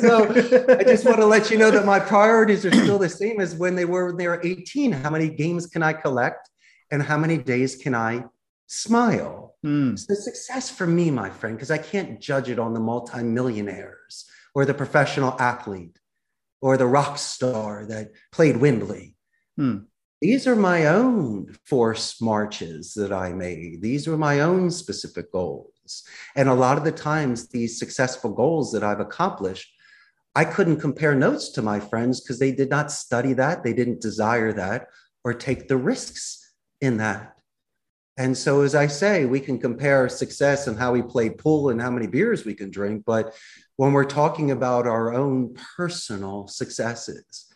[0.00, 0.30] so
[0.78, 3.56] I just want to let you know that my priorities are still the same as
[3.56, 4.92] when they were when they were 18.
[4.92, 6.48] How many games can I collect?
[6.90, 8.24] And how many days can I
[8.68, 9.56] smile?
[9.66, 9.98] Mm.
[9.98, 14.64] So success for me, my friend, because I can't judge it on the multimillionaires or
[14.64, 15.99] the professional athlete
[16.60, 19.16] or the rock star that played Wembley.
[19.56, 19.78] Hmm.
[20.20, 23.80] These are my own force marches that I made.
[23.80, 26.02] These were my own specific goals.
[26.36, 29.72] And a lot of the times, these successful goals that I've accomplished,
[30.34, 34.02] I couldn't compare notes to my friends because they did not study that, they didn't
[34.02, 34.88] desire that,
[35.24, 37.39] or take the risks in that.
[38.20, 41.80] And so, as I say, we can compare success and how we play pool and
[41.80, 43.04] how many beers we can drink.
[43.06, 43.34] But
[43.76, 47.46] when we're talking about our own personal successes,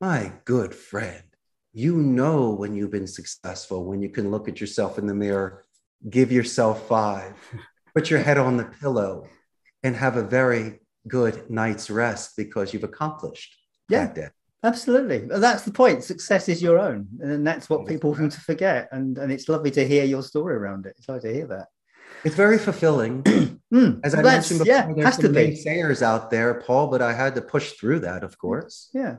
[0.00, 1.24] my good friend,
[1.72, 5.64] you know when you've been successful, when you can look at yourself in the mirror,
[6.08, 7.34] give yourself five,
[7.92, 9.26] put your head on the pillow,
[9.82, 13.52] and have a very good night's rest because you've accomplished
[13.88, 14.04] yeah.
[14.04, 14.28] that day.
[14.64, 15.18] Absolutely.
[15.18, 16.02] That's the point.
[16.02, 17.06] Success is your own.
[17.20, 18.88] And that's what people seem to forget.
[18.90, 20.94] And, and it's lovely to hear your story around it.
[20.98, 21.68] It's lovely to hear that.
[22.24, 23.22] It's very fulfilling.
[23.72, 27.36] mm, As I mentioned before, yeah, there's some naysayers out there, Paul, but I had
[27.36, 28.90] to push through that, of course.
[28.92, 29.16] Yeah.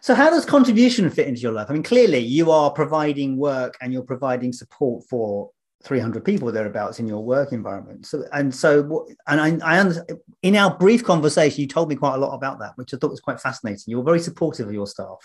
[0.00, 1.66] So, how does contribution fit into your life?
[1.68, 5.50] I mean, clearly you are providing work and you're providing support for
[5.84, 8.04] 300 people thereabouts in your work environment.
[8.06, 12.14] So, and so, and I, I understand in our brief conversation, you told me quite
[12.14, 13.84] a lot about that, which I thought was quite fascinating.
[13.86, 15.18] You were very supportive of your staff.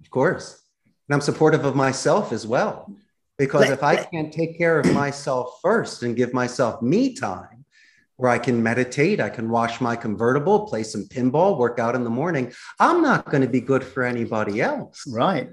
[0.00, 0.62] Of course.
[1.08, 2.92] And I'm supportive of myself as well.
[3.38, 7.64] Because if I can't take care of myself first and give myself me time,
[8.16, 12.02] where I can meditate, I can wash my convertible, play some pinball, work out in
[12.02, 15.04] the morning, I'm not going to be good for anybody else.
[15.06, 15.50] Right.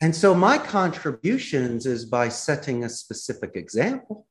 [0.00, 4.26] And so my contributions is by setting a specific example,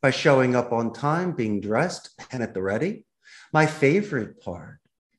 [0.00, 3.04] by showing up on time, being dressed, and at the ready.
[3.52, 4.78] My favorite part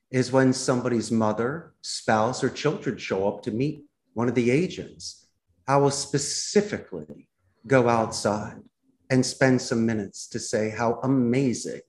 [0.09, 5.27] is when somebody's mother, spouse, or children show up to meet one of the agents.
[5.67, 7.27] I will specifically
[7.67, 8.61] go outside
[9.09, 11.81] and spend some minutes to say how amazing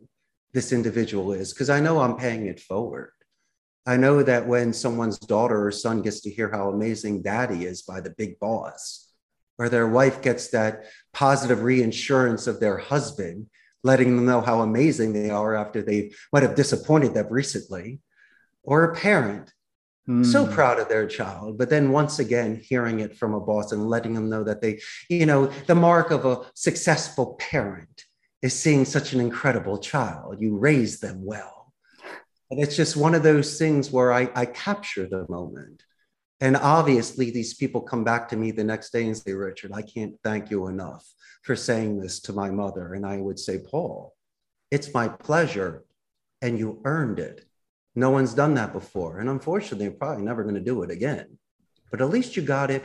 [0.52, 3.12] this individual is, because I know I'm paying it forward.
[3.84, 7.82] I know that when someone's daughter or son gets to hear how amazing daddy is
[7.82, 9.08] by the big boss,
[9.58, 13.48] or their wife gets that positive reinsurance of their husband,
[13.82, 18.00] letting them know how amazing they are after they might have disappointed them recently,
[18.62, 19.52] or a parent
[20.08, 20.24] mm.
[20.24, 20.52] so hmm.
[20.52, 24.14] proud of their child, but then once again hearing it from a boss and letting
[24.14, 28.04] them know that they, you know, the mark of a successful parent
[28.42, 30.36] is seeing such an incredible child.
[30.40, 31.61] You raise them well
[32.52, 35.84] and it's just one of those things where I, I capture the moment.
[36.42, 39.80] And obviously, these people come back to me the next day and say, Richard, I
[39.80, 41.02] can't thank you enough
[41.44, 42.92] for saying this to my mother.
[42.92, 44.14] And I would say, Paul,
[44.70, 45.84] it's my pleasure.
[46.42, 47.46] And you earned it.
[47.94, 49.20] No one's done that before.
[49.20, 51.38] And unfortunately, they're probably never going to do it again.
[51.90, 52.84] But at least you got it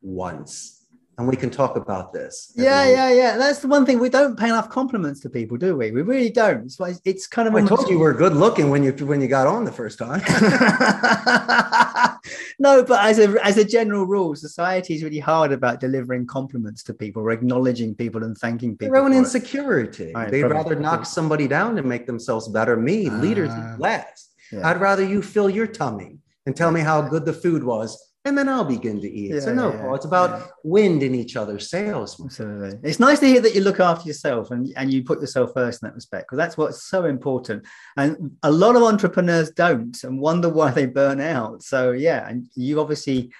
[0.00, 0.77] once
[1.18, 2.52] and we can talk about this.
[2.54, 3.36] Yeah, yeah, yeah.
[3.36, 5.90] That's the one thing we don't pay enough compliments to people, do we?
[5.90, 6.64] We really don't.
[6.66, 7.56] It's, it's kind of.
[7.56, 10.20] I told you we're good looking when you when you got on the first time.
[12.60, 16.84] no, but as a as a general rule, society is really hard about delivering compliments
[16.84, 18.92] to people, or acknowledging people and thanking people.
[18.92, 20.12] Their own insecurity.
[20.14, 22.76] Right, They'd rather knock somebody down to make themselves better.
[22.76, 24.28] Me, uh, leaders, less.
[24.52, 24.68] Yeah.
[24.68, 28.38] I'd rather you fill your tummy and tell me how good the food was and
[28.38, 29.32] then I'll begin to eat.
[29.34, 30.46] Yeah, so no, yeah, it's about yeah.
[30.62, 32.20] wind in each other's sails.
[32.22, 32.78] Absolutely.
[32.88, 35.82] It's nice to hear that you look after yourself and, and you put yourself first
[35.82, 37.66] in that respect, because that's what's so important.
[37.96, 41.62] And a lot of entrepreneurs don't and wonder why they burn out.
[41.62, 43.32] So yeah, and you obviously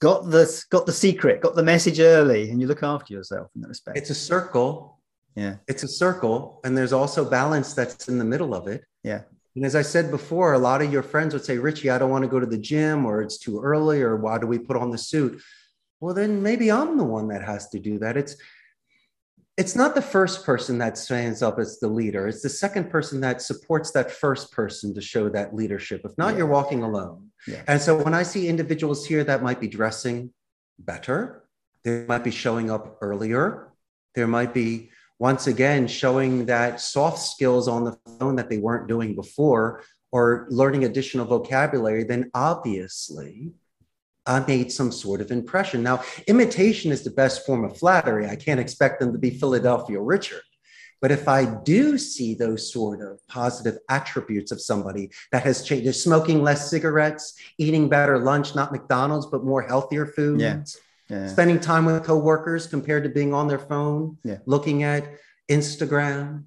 [0.00, 3.62] got the got the secret, got the message early, and you look after yourself in
[3.62, 3.98] that respect.
[3.98, 5.00] It's a circle.
[5.34, 5.56] Yeah.
[5.68, 6.60] It's a circle.
[6.64, 8.84] And there's also balance that's in the middle of it.
[9.02, 9.22] Yeah.
[9.56, 12.10] And as I said before, a lot of your friends would say, Richie, I don't
[12.10, 14.76] want to go to the gym or it's too early or why do we put
[14.76, 15.40] on the suit?
[15.98, 18.18] Well, then maybe I'm the one that has to do that.
[18.18, 18.36] It's
[19.56, 22.28] it's not the first person that stands up as the leader.
[22.28, 26.02] It's the second person that supports that first person to show that leadership.
[26.04, 26.38] If not, yeah.
[26.38, 27.30] you're walking alone.
[27.48, 27.62] Yeah.
[27.66, 30.34] And so when I see individuals here that might be dressing
[30.78, 31.48] better,
[31.84, 33.72] they might be showing up earlier,
[34.14, 38.88] there might be once again showing that soft skills on the phone that they weren't
[38.88, 43.52] doing before or learning additional vocabulary, then obviously
[44.26, 45.82] I made some sort of impression.
[45.82, 48.26] Now, imitation is the best form of flattery.
[48.26, 50.42] I can't expect them to be Philadelphia Richard.
[51.00, 55.86] But if I do see those sort of positive attributes of somebody that has changed,
[55.86, 60.62] they're smoking less cigarettes, eating better lunch, not McDonald's, but more healthier foods, yeah.
[61.08, 61.28] Yeah.
[61.28, 64.38] spending time with coworkers compared to being on their phone, yeah.
[64.46, 65.08] looking at
[65.48, 66.44] Instagram.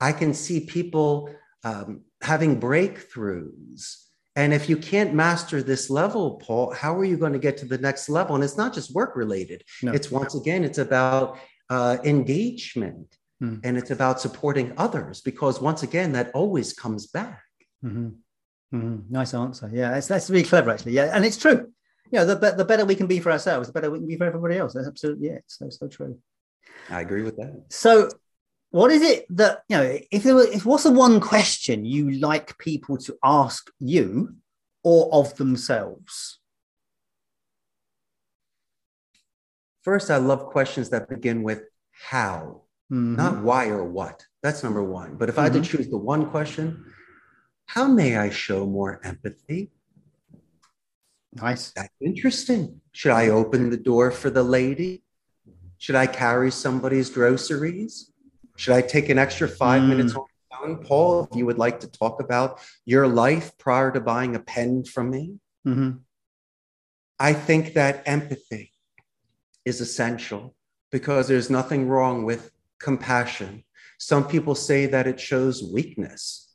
[0.00, 3.96] I can see people um, having breakthroughs.
[4.34, 7.66] And if you can't master this level, Paul, how are you going to get to
[7.66, 8.34] the next level?
[8.34, 9.62] And it's not just work related.
[9.82, 9.92] No.
[9.92, 11.38] It's once again, it's about
[11.68, 13.60] uh, engagement mm.
[13.62, 17.42] and it's about supporting others because once again, that always comes back.
[17.84, 18.08] Mm-hmm.
[18.74, 19.12] Mm-hmm.
[19.12, 19.70] Nice answer.
[19.72, 20.92] Yeah, that's, that's really clever, actually.
[20.92, 21.70] Yeah, and it's true.
[22.12, 24.16] You know, the, the better we can be for ourselves, the better we can be
[24.16, 24.74] for everybody else.
[24.74, 26.18] That's absolutely, yeah, so, so true.
[26.90, 27.64] I agree with that.
[27.70, 28.10] So,
[28.70, 29.98] what is it that you know?
[30.10, 34.34] If there were, if what's the one question you like people to ask you
[34.84, 36.38] or of themselves?
[39.82, 43.16] First, I love questions that begin with how, mm-hmm.
[43.16, 44.24] not why or what.
[44.42, 45.16] That's number one.
[45.16, 45.40] But if mm-hmm.
[45.40, 45.76] I had to mm-hmm.
[45.76, 46.92] choose the one question,
[47.66, 49.70] how may I show more empathy?
[51.34, 51.72] Nice.
[51.72, 52.80] That's interesting.
[52.92, 55.02] Should I open the door for the lady?
[55.78, 58.12] Should I carry somebody's groceries?
[58.56, 59.88] Should I take an extra five mm.
[59.88, 60.84] minutes on the phone?
[60.84, 64.84] Paul, if you would like to talk about your life prior to buying a pen
[64.84, 65.98] from me, mm-hmm.
[67.18, 68.72] I think that empathy
[69.64, 70.54] is essential
[70.90, 73.64] because there's nothing wrong with compassion.
[73.98, 76.51] Some people say that it shows weakness.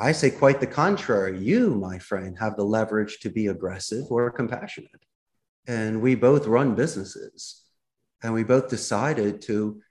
[0.00, 1.38] I say quite the contrary.
[1.38, 5.04] You, my friend, have the leverage to be aggressive or compassionate.
[5.66, 7.62] And we both run businesses
[8.22, 9.82] and we both decided to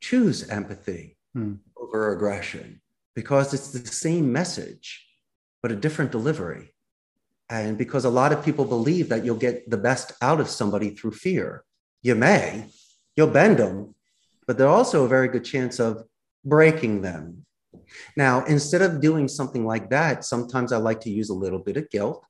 [0.00, 1.54] choose empathy hmm.
[1.76, 2.80] over aggression
[3.16, 5.04] because it's the same message,
[5.60, 6.72] but a different delivery.
[7.50, 10.90] And because a lot of people believe that you'll get the best out of somebody
[10.90, 11.64] through fear.
[12.02, 12.66] You may,
[13.16, 13.96] you'll bend them,
[14.46, 16.04] but there's also a very good chance of
[16.44, 17.44] breaking them
[18.16, 21.76] now, instead of doing something like that, sometimes I like to use a little bit
[21.76, 22.24] of guilt.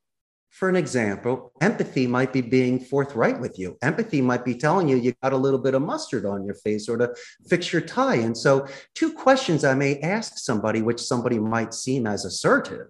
[0.51, 3.77] For an example, empathy might be being forthright with you.
[3.83, 6.89] Empathy might be telling you you got a little bit of mustard on your face
[6.89, 7.15] or to
[7.49, 8.17] fix your tie.
[8.17, 12.89] And so, two questions I may ask somebody, which somebody might seem as assertive,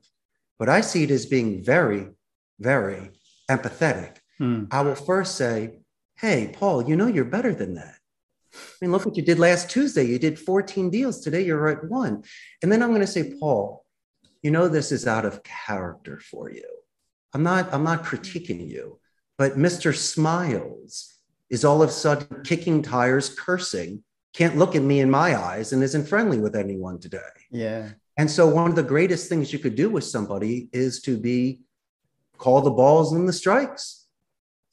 [0.58, 2.08] but I see it as being very,
[2.58, 3.10] very
[3.50, 4.16] empathetic.
[4.38, 4.64] Hmm.
[4.70, 5.80] I will first say,
[6.16, 7.97] Hey, Paul, you know you're better than that.
[8.58, 10.04] I mean, look what you did last Tuesday.
[10.04, 11.20] You did 14 deals.
[11.20, 12.22] Today you're at one.
[12.62, 13.84] And then I'm going to say, Paul,
[14.42, 16.68] you know this is out of character for you.
[17.34, 19.00] I'm not, I'm not critiquing you,
[19.36, 19.94] but Mr.
[19.94, 21.14] Smiles
[21.50, 25.72] is all of a sudden kicking tires, cursing, can't look at me in my eyes,
[25.72, 27.18] and isn't friendly with anyone today.
[27.50, 27.90] Yeah.
[28.16, 31.62] And so one of the greatest things you could do with somebody is to be
[32.36, 34.06] call the balls and the strikes.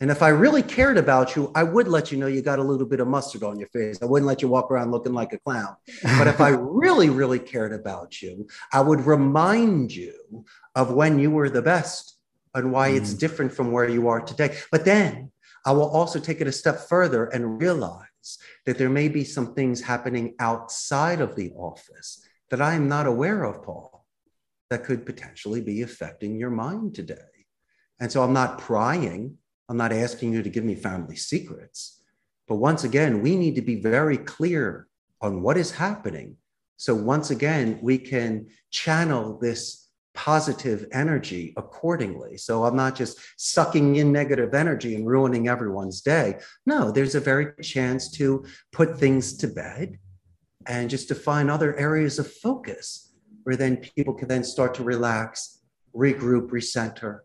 [0.01, 2.63] And if I really cared about you, I would let you know you got a
[2.63, 4.01] little bit of mustard on your face.
[4.01, 5.75] I wouldn't let you walk around looking like a clown.
[6.17, 11.31] But if I really, really cared about you, I would remind you of when you
[11.31, 12.17] were the best
[12.53, 12.97] and why mm.
[12.97, 14.58] it's different from where you are today.
[14.69, 15.31] But then
[15.65, 19.53] I will also take it a step further and realize that there may be some
[19.53, 24.05] things happening outside of the office that I am not aware of, Paul,
[24.69, 27.15] that could potentially be affecting your mind today.
[27.99, 32.01] And so I'm not prying I'm not asking you to give me family secrets.
[32.47, 34.88] But once again, we need to be very clear
[35.21, 36.38] on what is happening.
[36.78, 42.38] So once again, we can channel this positive energy accordingly.
[42.38, 46.39] So I'm not just sucking in negative energy and ruining everyone's day.
[46.65, 49.99] No, there's a very chance to put things to bed
[50.67, 54.84] and just to find other areas of focus where then people can then start to
[54.84, 55.60] relax,
[55.95, 57.19] regroup, recenter,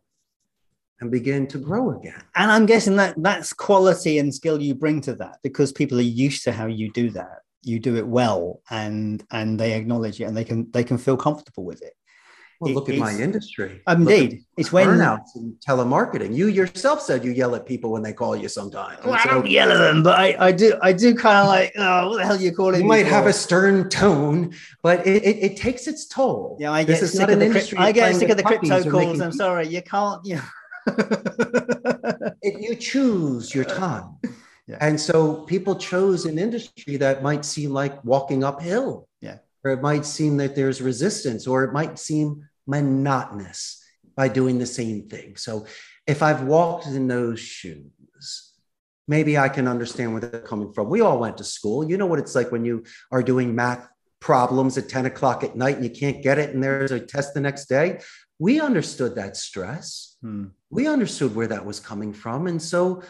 [1.00, 2.22] and begin to grow again.
[2.36, 6.02] And I'm guessing that that's quality and skill you bring to that because people are
[6.02, 7.40] used to how you do that.
[7.62, 11.16] You do it well, and and they acknowledge it, and they can they can feel
[11.16, 11.92] comfortable with it.
[12.58, 13.80] Well, it, look at my industry.
[13.88, 16.34] Indeed, it's when burnouts in telemarketing.
[16.34, 19.02] You yourself said you yell at people when they call you sometimes.
[19.04, 21.46] Well, so, I don't yell at them, but I, I do I do kind of
[21.48, 22.82] like, oh, what the hell are you calling?
[22.82, 23.10] You might for?
[23.10, 26.56] have a stern tone, but it, it, it, takes its toll.
[26.60, 29.20] Yeah, I get sick of the crypt- I get sick of the crypto calls.
[29.20, 30.24] I'm sorry, you can't.
[30.24, 30.42] You know,
[32.42, 34.16] it, you choose your time.
[34.66, 34.78] Yeah.
[34.80, 39.08] And so people chose an industry that might seem like walking uphill.
[39.20, 39.38] Yeah.
[39.64, 43.82] Or it might seem that there's resistance, or it might seem monotonous
[44.16, 45.36] by doing the same thing.
[45.36, 45.66] So
[46.06, 48.52] if I've walked in those shoes,
[49.06, 50.88] maybe I can understand where they're coming from.
[50.88, 51.88] We all went to school.
[51.88, 53.88] You know what it's like when you are doing math
[54.20, 57.34] problems at 10 o'clock at night and you can't get it and there's a test
[57.34, 58.00] the next day.
[58.38, 60.09] We understood that stress.
[60.22, 60.46] Hmm.
[60.70, 62.46] We understood where that was coming from.
[62.46, 63.02] And so,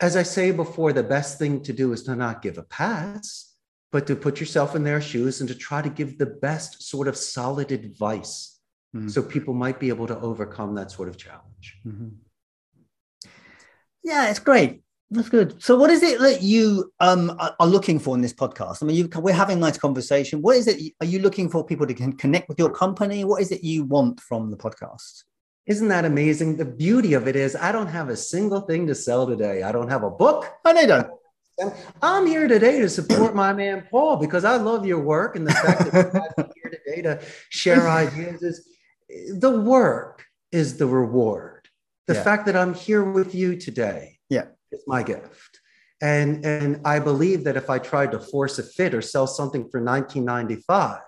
[0.00, 3.54] as I say before, the best thing to do is to not give a pass,
[3.92, 7.08] but to put yourself in their shoes and to try to give the best sort
[7.08, 8.58] of solid advice
[8.92, 9.08] hmm.
[9.08, 11.78] so people might be able to overcome that sort of challenge.
[11.86, 12.08] Mm-hmm.
[14.04, 14.82] Yeah, it's great.
[15.10, 15.62] That's good.
[15.62, 18.82] So, what is it that you um, are looking for in this podcast?
[18.82, 20.42] I mean, you, we're having a nice conversation.
[20.42, 20.92] What is it?
[21.00, 23.24] Are you looking for people to connect with your company?
[23.24, 25.22] What is it you want from the podcast?
[25.66, 26.56] Isn't that amazing?
[26.56, 29.62] The beauty of it is, I don't have a single thing to sell today.
[29.62, 30.46] I don't have a book.
[30.64, 31.74] Oh, I know, don't.
[32.02, 35.54] I'm here today to support my man Paul because I love your work and the
[35.54, 38.68] fact that I'm here today to share ideas is
[39.40, 41.66] the work is the reward.
[42.06, 42.22] The yeah.
[42.22, 45.60] fact that I'm here with you today yeah it's my gift.
[46.00, 49.62] And, and I believe that if I tried to force a fit or sell something
[49.70, 51.00] for 1995,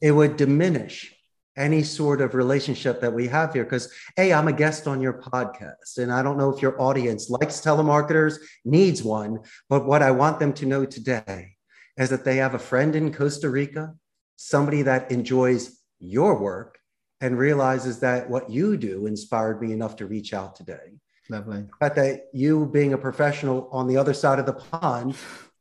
[0.00, 1.14] it would diminish
[1.58, 3.64] any sort of relationship that we have here.
[3.64, 7.28] Because, hey, I'm a guest on your podcast, and I don't know if your audience
[7.28, 11.56] likes telemarketers, needs one, but what I want them to know today
[11.98, 13.94] is that they have a friend in Costa Rica,
[14.36, 16.78] somebody that enjoys your work
[17.20, 20.94] and realizes that what you do inspired me enough to reach out today.
[21.28, 21.64] Lovely.
[21.80, 25.16] But that you, being a professional on the other side of the pond,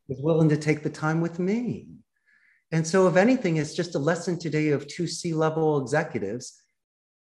[0.08, 1.88] is willing to take the time with me.
[2.72, 6.62] And so, if anything, it's just a lesson today of two C level executives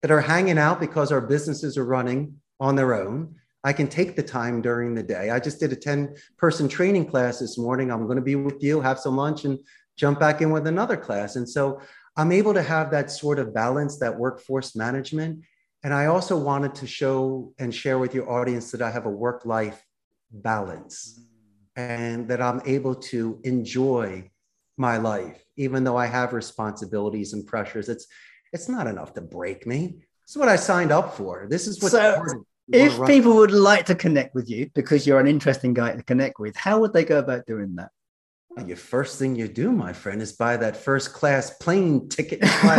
[0.02, 3.36] that are hanging out because our businesses are running on their own.
[3.62, 5.30] I can take the time during the day.
[5.30, 7.90] I just did a 10 person training class this morning.
[7.90, 9.58] I'm going to be with you, have some lunch, and
[9.96, 11.36] jump back in with another class.
[11.36, 11.80] And so,
[12.16, 15.44] I'm able to have that sort of balance, that workforce management.
[15.84, 19.10] And I also wanted to show and share with your audience that I have a
[19.10, 19.84] work life
[20.32, 21.24] balance mm.
[21.76, 24.30] and that I'm able to enjoy
[24.76, 27.88] my life, even though I have responsibilities and pressures.
[27.88, 28.06] It's,
[28.52, 30.04] it's not enough to break me.
[30.26, 31.46] This is what I signed up for.
[31.48, 31.92] This is what.
[31.92, 36.02] So, if people would like to connect with you because you're an interesting guy to
[36.02, 37.90] connect with, how would they go about doing that?
[38.64, 42.38] Your first thing you do, my friend, is buy that first class plane ticket.
[42.42, 42.70] Especially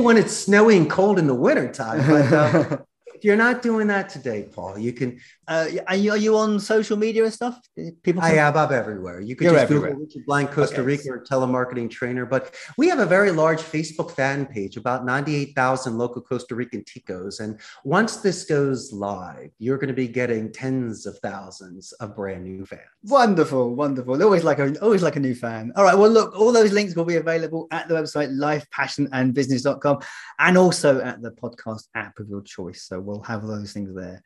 [0.00, 1.98] when it's snowy and cold in the wintertime.
[2.08, 2.78] But uh,
[3.16, 5.18] if you're not doing that today, Paul, you can.
[5.48, 7.58] Uh, are, you, are you on social media and stuff?
[7.76, 8.20] People.
[8.20, 8.20] Can...
[8.20, 8.56] I am.
[8.56, 9.20] I'm everywhere.
[9.20, 9.90] You could You're just everywhere.
[9.90, 10.82] Google Richard Blank Costa okay.
[10.82, 12.26] Rica or telemarketing trainer.
[12.26, 17.40] But we have a very large Facebook fan page, about 98,000 local Costa Rican ticos.
[17.40, 22.44] And once this goes live, you're going to be getting tens of thousands of brand
[22.44, 22.82] new fans.
[23.04, 24.22] Wonderful, wonderful.
[24.22, 25.72] Always like a always like a new fan.
[25.76, 25.96] All right.
[25.96, 30.00] Well, look, all those links will be available at the website lifepassionandbusiness.com
[30.38, 32.82] and also at the podcast app of your choice.
[32.82, 34.22] So we'll have those things there.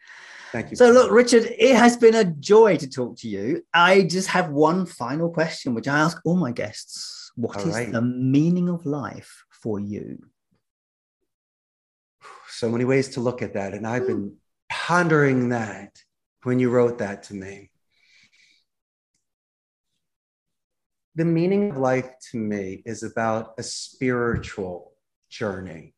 [0.52, 0.76] Thank you.
[0.76, 3.62] So, look, Richard, it has been a joy to talk to you.
[3.72, 7.74] I just have one final question, which I ask all my guests What all is
[7.74, 7.92] right.
[7.92, 10.18] the meaning of life for you?
[12.48, 13.74] So many ways to look at that.
[13.74, 14.34] And I've been hmm.
[14.70, 16.02] pondering that
[16.42, 17.70] when you wrote that to me.
[21.14, 24.92] The meaning of life to me is about a spiritual
[25.28, 25.94] journey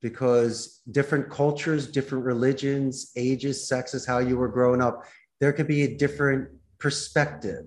[0.00, 5.04] because different cultures, different religions, ages, sexes, how you were growing up,
[5.40, 6.48] there could be a different
[6.78, 7.64] perspective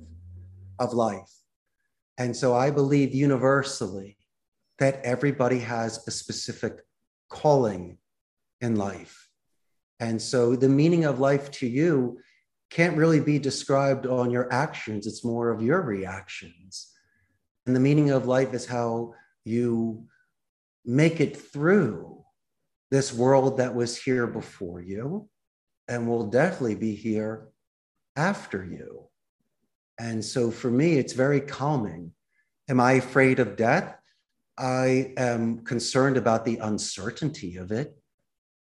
[0.80, 1.32] of life.
[2.18, 4.18] And so I believe universally
[4.80, 6.80] that everybody has a specific
[7.30, 7.98] calling
[8.62, 9.30] in life.
[10.00, 12.20] And so the meaning of life to you
[12.70, 16.92] can't really be described on your actions, it's more of your reactions.
[17.66, 19.14] And the meaning of life is how
[19.46, 20.06] you
[20.86, 22.13] make it through
[22.94, 25.28] this world that was here before you
[25.88, 27.48] and will definitely be here
[28.16, 29.10] after you.
[30.00, 32.12] And so for me, it's very calming.
[32.70, 33.98] Am I afraid of death?
[34.60, 37.98] I am concerned about the uncertainty of it,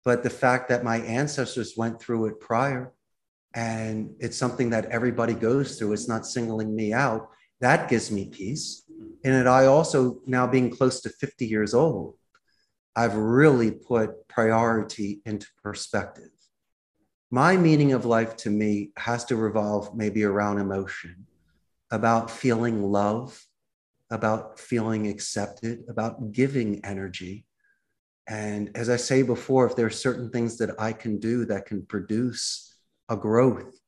[0.05, 2.93] but the fact that my ancestors went through it prior
[3.55, 7.31] and it's something that everybody goes through, it's not singling me out,
[7.63, 8.85] that gives me peace.
[9.25, 12.19] And I also, now being close to 50 years old,
[12.99, 16.33] I've really put priority into perspective.
[17.31, 21.29] My meaning of life to me has to revolve maybe around emotion,
[21.93, 23.41] about feeling love,
[24.11, 27.47] about feeling accepted, about giving energy.
[28.27, 31.67] And as I say before, if there are certain things that I can do that
[31.67, 32.75] can produce
[33.09, 33.79] a growth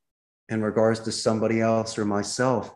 [0.49, 2.73] in regards to somebody else or myself,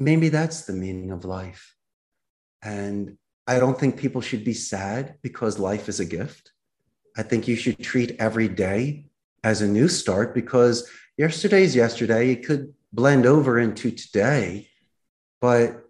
[0.00, 1.76] maybe that's the meaning of life.
[2.62, 6.52] And I don't think people should be sad because life is a gift.
[7.16, 9.06] I think you should treat every day
[9.42, 10.88] as a new start because
[11.18, 12.30] yesterday's yesterday.
[12.30, 14.68] It could blend over into today,
[15.40, 15.84] but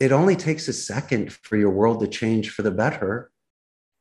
[0.00, 3.30] it only takes a second for your world to change for the better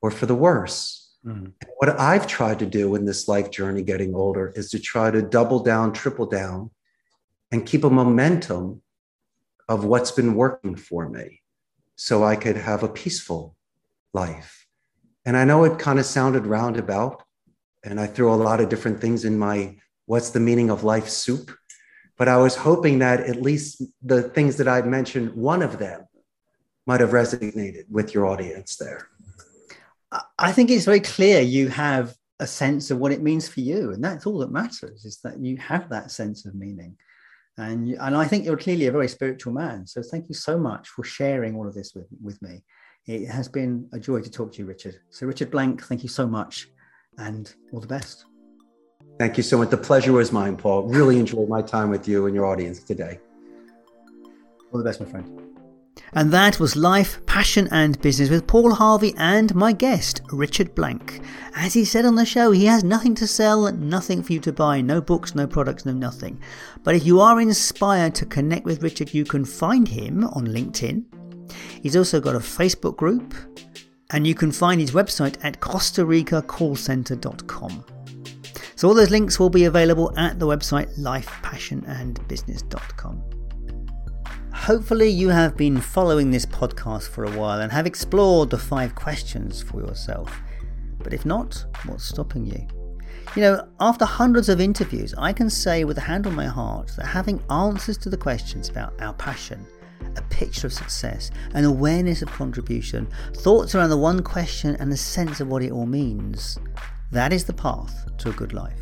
[0.01, 1.15] or for the worse.
[1.25, 1.51] Mm-hmm.
[1.77, 5.21] What I've tried to do in this life journey getting older is to try to
[5.21, 6.71] double down, triple down,
[7.51, 8.81] and keep a momentum
[9.69, 11.42] of what's been working for me
[11.95, 13.55] so I could have a peaceful
[14.13, 14.67] life.
[15.25, 17.23] And I know it kind of sounded roundabout,
[17.83, 21.07] and I threw a lot of different things in my what's the meaning of life
[21.07, 21.51] soup.
[22.17, 26.05] But I was hoping that at least the things that I'd mentioned, one of them
[26.85, 29.07] might have resonated with your audience there.
[30.37, 33.91] I think it's very clear you have a sense of what it means for you.
[33.91, 36.97] And that's all that matters is that you have that sense of meaning.
[37.57, 39.85] And, you, and I think you're clearly a very spiritual man.
[39.85, 42.63] So thank you so much for sharing all of this with, with me.
[43.05, 44.95] It has been a joy to talk to you, Richard.
[45.09, 46.69] So, Richard Blank, thank you so much
[47.17, 48.25] and all the best.
[49.19, 49.69] Thank you so much.
[49.69, 50.83] The pleasure was mine, Paul.
[50.83, 53.19] Really enjoyed my time with you and your audience today.
[54.71, 55.53] All the best, my friend.
[56.15, 61.21] And that was Life, Passion and Business with Paul Harvey and my guest, Richard Blank.
[61.55, 64.53] As he said on the show, he has nothing to sell, nothing for you to
[64.53, 66.39] buy, no books, no products, no nothing.
[66.83, 71.03] But if you are inspired to connect with Richard, you can find him on LinkedIn.
[71.81, 73.33] He's also got a Facebook group,
[74.11, 77.85] and you can find his website at Costa Rica callcenter.com.
[78.75, 83.32] So all those links will be available at the website lifepassionandbusiness.com.
[84.53, 88.95] Hopefully, you have been following this podcast for a while and have explored the five
[88.95, 90.39] questions for yourself.
[90.99, 92.65] But if not, what's stopping you?
[93.35, 96.91] You know, after hundreds of interviews, I can say with a hand on my heart
[96.95, 99.65] that having answers to the questions about our passion,
[100.15, 104.97] a picture of success, an awareness of contribution, thoughts around the one question, and a
[104.97, 106.57] sense of what it all means
[107.11, 108.79] that is the path to a good life.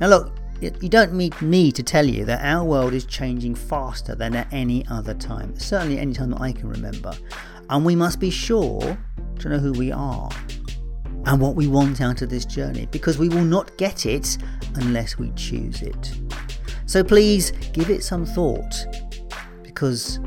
[0.00, 4.14] Now, look, you don't need me to tell you that our world is changing faster
[4.14, 7.12] than at any other time, certainly any time that I can remember.
[7.70, 8.98] And we must be sure
[9.38, 10.30] to know who we are
[11.26, 14.38] and what we want out of this journey because we will not get it
[14.74, 16.12] unless we choose it.
[16.86, 18.74] So please give it some thought
[19.62, 20.18] because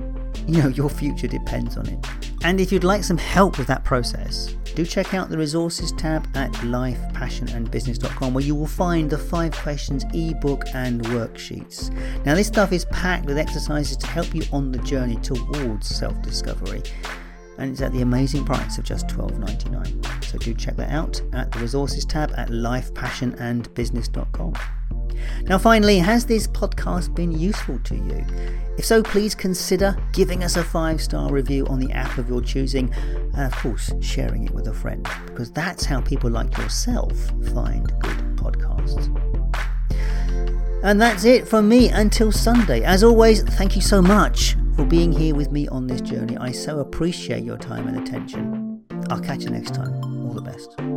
[0.48, 2.06] you know your future depends on it.
[2.44, 6.28] And if you'd like some help with that process, do check out the resources tab
[6.36, 11.90] at lifepassionandbusiness.com where you will find the five questions ebook and worksheets.
[12.26, 16.20] Now, this stuff is packed with exercises to help you on the journey towards self
[16.22, 16.82] discovery.
[17.58, 20.24] And it's at the amazing price of just $12.99.
[20.24, 24.54] So do check that out at the resources tab at lifepassionandbusiness.com.
[25.44, 28.26] Now, finally, has this podcast been useful to you?
[28.78, 32.42] If so, please consider giving us a five star review on the app of your
[32.42, 37.12] choosing, and of course, sharing it with a friend, because that's how people like yourself
[37.54, 39.08] find good podcasts.
[40.84, 42.82] And that's it from me until Sunday.
[42.84, 46.38] As always, thank you so much for being here with me on this journey.
[46.38, 48.84] I so appreciate your time and attention.
[49.10, 49.94] I'll catch you next time.
[50.26, 50.91] All the best.